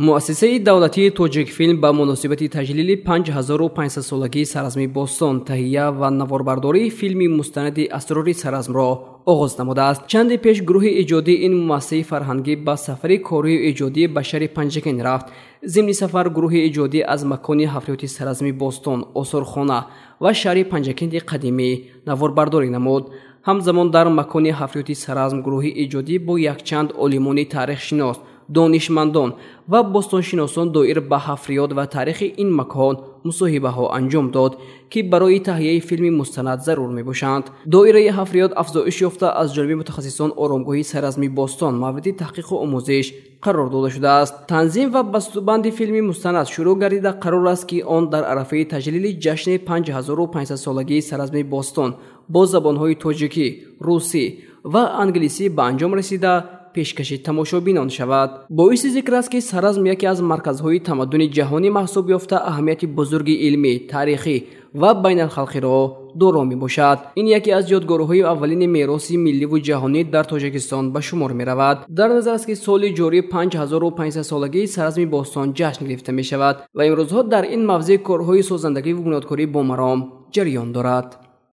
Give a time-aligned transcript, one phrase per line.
[0.00, 8.34] муассисаи давлатии тоҷикфилм ба муносибати таҷлили 5500солагии саразми бостон таҳия ва наворбардории филми мустанади асрори
[8.34, 8.88] саразмро
[9.26, 10.06] оғоз намудааст.
[10.06, 15.26] Чанде пеш гурӯҳи иҷодии ин муассисаи фарҳангӣ ба сафари корию иҷодии ба шаҳри панҷакин рафт.
[15.72, 19.78] Зимни сафар гурӯҳи иҷодӣ аз макони ҳафриёти саразми бостон осорхона
[20.22, 21.70] ва шаҳри панҷакенди қадимӣ
[22.08, 23.04] наворбардорӣ намуд.
[23.48, 28.18] Ҳамзамон дар макони ҳафриёти саразм гурӯҳи иҷодӣ бо якчанд олимони таърихшинос
[28.48, 29.34] донишмандон
[29.68, 32.94] ва бостоншиносон доир ба ҳафриёд ва таърихи ин макон
[33.28, 34.52] мусоҳибаҳо анҷом дод
[34.92, 37.44] ки барои таҳияи филми мустанад зарур мебошанд.
[37.74, 43.06] Доираи ҳафриёд афзоиш ёфта аз ҷониби мутахассисон оромгоҳи сайразми бостон мавриди таҳқиқу омӯзиш
[43.44, 44.34] қарор дода шудааст.
[44.52, 49.54] Танзим ва бастубанди филми мустанад шурӯъ гардида қарор аст ки он дар арафаи таҷлили ҷашни
[49.58, 51.90] 5500солагии сайразми бостон
[52.28, 53.46] бо забонҳои тоҷикӣ
[53.86, 54.24] русӣ
[54.72, 56.34] ва англисӣ ба анҷом расида
[56.78, 58.30] пешкаши тамошобинон шавад.
[58.50, 63.72] Боиси зикр аст ки саразм яке аз марказҳои тамаддуни ҷаҳонӣ маҳсуб ёфта аҳамияти бузурги илмӣ
[63.90, 64.36] таърихӣ
[64.80, 65.78] ва байналхалқиро
[66.20, 66.98] доро мебошад.
[67.20, 71.78] Ин яке аз ёдгорҳои аввалини мероси милливу ҷаҳонӣ дар тоҷикистон ба шумор меравад.
[71.98, 77.44] Дар назар аст ки соли ҷорӣ 5500солагии саразми бостон ҷашн гирифта мешавад ва имрӯзҳо дар
[77.54, 79.98] ин мавзеъ корҳои созандагиву бунёдкорӣ бомаром
[80.34, 81.27] ҷараён дорад